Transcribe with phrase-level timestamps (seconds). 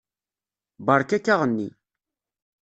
[0.85, 1.69] Beṛka-k aɣenni.